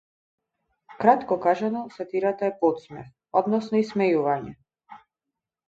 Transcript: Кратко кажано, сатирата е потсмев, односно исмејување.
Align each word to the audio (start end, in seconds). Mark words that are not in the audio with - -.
Кратко 0.99 1.37
кажано, 1.39 1.89
сатирата 1.97 2.49
е 2.49 2.55
потсмев, 2.63 3.13
односно 3.43 3.81
исмејување. 3.85 4.59